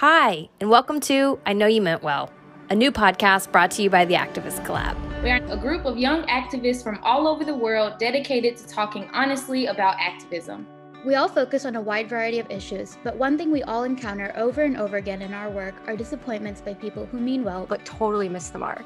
Hi, 0.00 0.48
and 0.60 0.70
welcome 0.70 1.00
to 1.00 1.40
I 1.44 1.52
Know 1.54 1.66
You 1.66 1.82
Meant 1.82 2.04
Well, 2.04 2.30
a 2.70 2.74
new 2.76 2.92
podcast 2.92 3.50
brought 3.50 3.72
to 3.72 3.82
you 3.82 3.90
by 3.90 4.04
the 4.04 4.14
Activist 4.14 4.64
Collab. 4.64 4.94
We 5.24 5.30
are 5.30 5.44
a 5.46 5.56
group 5.56 5.86
of 5.86 5.98
young 5.98 6.22
activists 6.28 6.84
from 6.84 7.00
all 7.02 7.26
over 7.26 7.44
the 7.44 7.56
world 7.56 7.98
dedicated 7.98 8.56
to 8.58 8.68
talking 8.68 9.10
honestly 9.12 9.66
about 9.66 9.96
activism. 9.98 10.68
We 11.04 11.16
all 11.16 11.26
focus 11.26 11.64
on 11.64 11.74
a 11.74 11.80
wide 11.80 12.08
variety 12.08 12.38
of 12.38 12.48
issues, 12.48 12.96
but 13.02 13.16
one 13.16 13.36
thing 13.36 13.50
we 13.50 13.64
all 13.64 13.82
encounter 13.82 14.32
over 14.36 14.62
and 14.62 14.76
over 14.76 14.98
again 14.98 15.20
in 15.20 15.34
our 15.34 15.50
work 15.50 15.74
are 15.88 15.96
disappointments 15.96 16.60
by 16.60 16.74
people 16.74 17.06
who 17.06 17.18
mean 17.18 17.42
well 17.42 17.66
but 17.68 17.84
totally 17.84 18.28
miss 18.28 18.50
the 18.50 18.60
mark. 18.60 18.84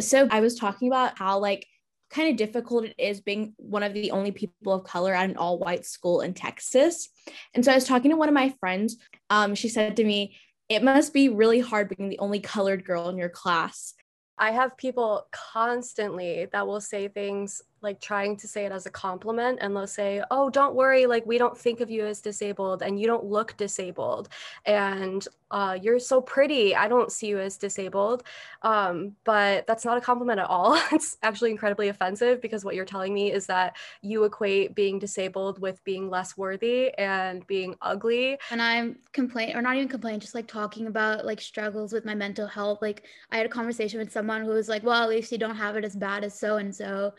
So 0.00 0.26
I 0.32 0.40
was 0.40 0.56
talking 0.56 0.88
about 0.88 1.16
how 1.16 1.38
like 1.38 1.64
kind 2.12 2.30
of 2.30 2.36
difficult 2.36 2.84
it 2.84 2.94
is 2.98 3.20
being 3.20 3.54
one 3.56 3.82
of 3.82 3.94
the 3.94 4.10
only 4.10 4.30
people 4.30 4.72
of 4.72 4.84
color 4.84 5.14
at 5.14 5.30
an 5.30 5.36
all 5.36 5.58
white 5.58 5.86
school 5.86 6.20
in 6.20 6.34
Texas. 6.34 7.08
And 7.54 7.64
so 7.64 7.72
I 7.72 7.74
was 7.74 7.86
talking 7.86 8.10
to 8.10 8.16
one 8.16 8.28
of 8.28 8.34
my 8.34 8.54
friends. 8.60 8.98
Um, 9.30 9.54
she 9.54 9.68
said 9.68 9.96
to 9.96 10.04
me, 10.04 10.36
It 10.68 10.82
must 10.82 11.12
be 11.12 11.28
really 11.28 11.60
hard 11.60 11.88
being 11.96 12.08
the 12.08 12.18
only 12.18 12.40
colored 12.40 12.84
girl 12.84 13.08
in 13.08 13.16
your 13.16 13.28
class. 13.28 13.94
I 14.38 14.50
have 14.52 14.76
people 14.76 15.26
constantly 15.30 16.48
that 16.52 16.66
will 16.66 16.80
say 16.80 17.08
things 17.08 17.62
like 17.82 18.00
trying 18.00 18.36
to 18.36 18.48
say 18.48 18.64
it 18.64 18.72
as 18.72 18.86
a 18.86 18.90
compliment 18.90 19.58
and 19.60 19.76
they'll 19.76 19.86
say 19.86 20.22
oh 20.30 20.48
don't 20.50 20.74
worry 20.74 21.06
like 21.06 21.24
we 21.26 21.38
don't 21.38 21.56
think 21.56 21.80
of 21.80 21.90
you 21.90 22.04
as 22.06 22.20
disabled 22.20 22.82
and 22.82 23.00
you 23.00 23.06
don't 23.06 23.24
look 23.24 23.56
disabled 23.56 24.28
and 24.66 25.28
uh, 25.50 25.78
you're 25.82 25.98
so 25.98 26.20
pretty 26.20 26.74
i 26.74 26.88
don't 26.88 27.12
see 27.12 27.26
you 27.26 27.38
as 27.38 27.58
disabled 27.58 28.22
um, 28.62 29.16
but 29.24 29.66
that's 29.66 29.84
not 29.84 29.98
a 29.98 30.00
compliment 30.00 30.40
at 30.40 30.48
all. 30.48 30.80
It's 30.92 31.16
actually 31.22 31.50
incredibly 31.50 31.88
offensive 31.88 32.40
because 32.40 32.64
what 32.64 32.74
you're 32.74 32.84
telling 32.84 33.14
me 33.14 33.32
is 33.32 33.46
that 33.46 33.76
you 34.02 34.24
equate 34.24 34.74
being 34.74 34.98
disabled 34.98 35.58
with 35.58 35.82
being 35.84 36.10
less 36.10 36.36
worthy 36.36 36.92
and 36.98 37.46
being 37.46 37.74
ugly. 37.80 38.38
And 38.50 38.60
i'm 38.60 38.98
complain 39.12 39.56
or 39.56 39.62
not 39.62 39.76
even 39.76 39.88
complain 39.88 40.20
just 40.20 40.34
like 40.34 40.46
talking 40.46 40.86
about 40.86 41.24
like 41.24 41.40
struggles 41.40 41.92
with 41.92 42.04
my 42.04 42.14
mental 42.14 42.46
health. 42.46 42.80
Like 42.82 43.04
i 43.30 43.36
had 43.36 43.46
a 43.46 43.48
conversation 43.48 43.98
with 43.98 44.12
someone 44.12 44.42
who 44.42 44.50
was 44.50 44.68
like 44.68 44.82
well 44.82 45.02
at 45.02 45.08
least 45.08 45.32
you 45.32 45.38
don't 45.38 45.56
have 45.56 45.76
it 45.76 45.84
as 45.84 45.96
bad 45.96 46.24
as 46.24 46.38
so 46.38 46.56
and 46.58 46.74
so 46.74 47.12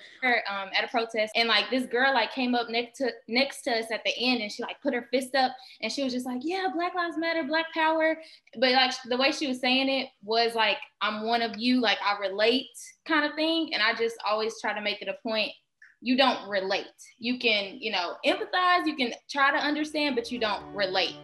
um, 0.54 0.70
at 0.78 0.84
a 0.84 0.88
protest, 0.88 1.34
and 1.36 1.48
like 1.48 1.70
this 1.70 1.86
girl 1.86 2.14
like 2.14 2.32
came 2.34 2.56
up 2.56 2.70
next 2.70 2.98
to 2.98 3.12
next 3.28 3.64
to 3.64 3.72
us 3.72 3.86
at 3.92 4.04
the 4.04 4.14
end, 4.18 4.42
and 4.42 4.52
she 4.52 4.62
like 4.62 4.82
put 4.82 4.94
her 4.94 5.08
fist 5.12 5.36
up, 5.36 5.56
and 5.82 5.92
she 5.92 6.04
was 6.04 6.14
just 6.14 6.26
like, 6.26 6.42
"Yeah, 6.44 6.68
Black 6.74 6.96
Lives 6.96 7.18
Matter, 7.18 7.44
Black 7.44 7.66
Power," 7.74 8.18
but 8.60 8.72
like 8.72 8.94
the 9.06 9.18
way 9.18 9.32
she 9.32 9.48
was 9.48 9.60
saying 9.60 9.90
it 9.90 10.10
was 10.24 10.56
like, 10.56 10.78
"I'm 11.02 11.26
one 11.26 11.42
of 11.42 11.58
you," 11.58 11.82
like 11.82 11.98
I 12.06 12.20
relate 12.20 12.68
kind 13.08 13.26
of 13.26 13.34
thing, 13.36 13.74
and 13.74 13.82
I 13.82 13.94
just 13.94 14.16
always 14.30 14.60
try 14.62 14.74
to 14.74 14.82
make 14.82 15.02
it 15.02 15.08
a 15.08 15.18
point 15.28 15.52
you 16.04 16.18
don't 16.18 16.50
relate. 16.50 16.86
You 17.18 17.40
can, 17.40 17.78
you 17.80 17.90
know, 17.90 18.16
empathize, 18.26 18.86
you 18.86 18.96
can 18.98 19.14
try 19.30 19.52
to 19.52 19.58
understand, 19.58 20.16
but 20.16 20.32
you 20.32 20.38
don't 20.38 20.62
relate. 20.76 21.16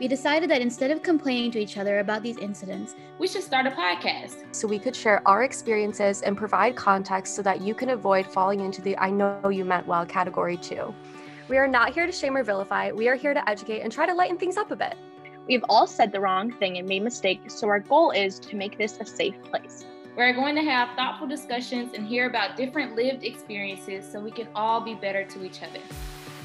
We 0.00 0.08
decided 0.08 0.50
that 0.50 0.60
instead 0.60 0.90
of 0.90 1.02
complaining 1.02 1.50
to 1.52 1.60
each 1.60 1.76
other 1.76 2.00
about 2.00 2.22
these 2.22 2.38
incidents, 2.38 2.94
we 3.18 3.28
should 3.28 3.42
start 3.42 3.66
a 3.66 3.70
podcast. 3.70 4.54
So 4.54 4.66
we 4.66 4.78
could 4.78 4.96
share 4.96 5.26
our 5.28 5.44
experiences 5.44 6.22
and 6.22 6.36
provide 6.36 6.74
context 6.74 7.36
so 7.36 7.42
that 7.42 7.60
you 7.60 7.74
can 7.74 7.90
avoid 7.90 8.26
falling 8.26 8.60
into 8.60 8.82
the 8.82 8.96
I 8.98 9.10
know 9.10 9.48
you 9.48 9.64
meant 9.64 9.86
well 9.86 10.04
category 10.04 10.56
too. 10.56 10.94
We 11.48 11.58
are 11.58 11.68
not 11.68 11.92
here 11.92 12.06
to 12.06 12.12
shame 12.12 12.36
or 12.36 12.42
vilify, 12.42 12.92
we 12.92 13.08
are 13.08 13.14
here 13.14 13.34
to 13.34 13.48
educate 13.48 13.80
and 13.80 13.92
try 13.92 14.06
to 14.06 14.14
lighten 14.14 14.38
things 14.38 14.56
up 14.56 14.70
a 14.70 14.76
bit. 14.76 14.96
We've 15.46 15.64
all 15.68 15.86
said 15.86 16.12
the 16.12 16.20
wrong 16.20 16.52
thing 16.52 16.78
and 16.78 16.88
made 16.88 17.02
mistakes, 17.02 17.54
so 17.54 17.68
our 17.68 17.80
goal 17.80 18.12
is 18.12 18.38
to 18.40 18.56
make 18.56 18.78
this 18.78 18.98
a 19.00 19.04
safe 19.04 19.34
place. 19.42 19.84
We're 20.16 20.32
going 20.34 20.54
to 20.56 20.62
have 20.62 20.94
thoughtful 20.96 21.26
discussions 21.26 21.94
and 21.94 22.06
hear 22.06 22.28
about 22.28 22.56
different 22.56 22.94
lived 22.94 23.24
experiences 23.24 24.10
so 24.10 24.20
we 24.20 24.30
can 24.30 24.48
all 24.54 24.80
be 24.80 24.94
better 24.94 25.24
to 25.24 25.44
each 25.44 25.62
other. 25.62 25.80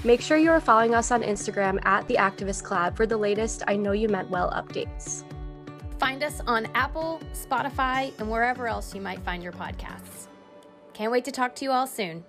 Make 0.04 0.22
sure 0.22 0.38
you 0.38 0.52
are 0.52 0.62
following 0.62 0.94
us 0.94 1.10
on 1.12 1.24
Instagram 1.24 1.84
at 1.84 2.08
The 2.08 2.16
Activist 2.16 2.64
Collab 2.64 2.96
for 2.96 3.08
the 3.08 3.18
latest 3.18 3.64
I 3.68 3.76
Know 3.76 3.94
You 3.94 4.08
Meant 4.08 4.30
Well 4.30 4.52
updates. 4.52 5.24
Find 6.00 6.24
us 6.24 6.40
on 6.46 6.68
Apple, 6.76 7.20
Spotify, 7.34 8.14
and 8.20 8.30
wherever 8.30 8.68
else 8.68 8.94
you 8.94 9.02
might 9.02 9.20
find 9.24 9.42
your 9.42 9.54
podcasts. 9.54 10.28
Can't 10.94 11.12
wait 11.12 11.26
to 11.26 11.32
talk 11.32 11.56
to 11.56 11.66
you 11.66 11.72
all 11.72 11.88
soon. 11.88 12.24